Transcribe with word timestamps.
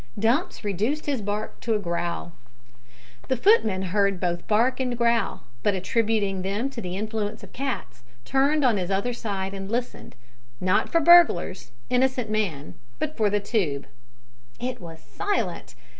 Dumps 0.17 0.63
reduced 0.63 1.05
his 1.05 1.21
bark 1.21 1.59
to 1.59 1.75
a 1.75 1.79
growl. 1.79 2.31
The 3.27 3.37
footman 3.37 3.83
heard 3.83 4.19
both 4.19 4.47
bark 4.47 4.79
and 4.79 4.97
growl, 4.97 5.43
but, 5.61 5.75
attributing 5.75 6.41
them 6.41 6.71
to 6.71 6.81
the 6.81 6.97
influence 6.97 7.43
of 7.43 7.53
cats, 7.53 8.01
turned 8.25 8.65
on 8.65 8.77
his 8.77 8.89
other 8.89 9.13
side 9.13 9.53
and 9.53 9.69
listened 9.69 10.15
not 10.59 10.91
for 10.91 11.01
burglars, 11.01 11.71
innocent 11.91 12.31
man, 12.31 12.73
but 12.97 13.15
for 13.15 13.29
the 13.29 13.39
tube. 13.39 13.85
It 14.59 14.81
was 14.81 15.03
silent! 15.03 15.75